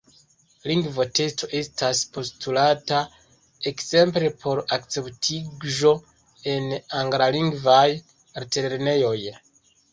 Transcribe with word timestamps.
Lingvo-testo 0.69 1.49
estas 1.59 2.01
postulata 2.15 3.03
ekzemple 3.73 4.33
por 4.45 4.63
akceptiĝo 4.79 5.93
en 6.57 6.69
anglalingvaj 7.05 7.87
altlernejoj. 8.43 9.19